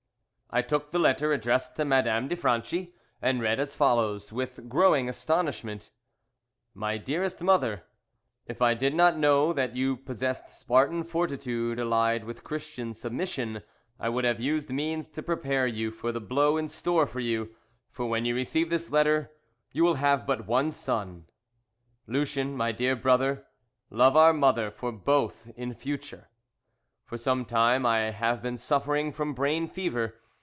[0.53, 5.07] I took the letter addressed to Madame de Franchi, and read as follows, with growing
[5.07, 5.91] astonishment:
[6.73, 7.85] "MY DEAREST MOTHER,
[8.47, 13.61] "If I did not know that you possessed Spartan fortitude allied with Christian submission,
[13.97, 17.55] I would have used means to prepare you for the blow in store for you
[17.89, 19.31] for when you receive this letter
[19.71, 21.27] you will have but one son!
[22.07, 23.45] "Lucien, my dear brother,
[23.89, 26.27] love our mother for both in future.
[27.05, 30.17] "For some time I have been suffering from brain fever.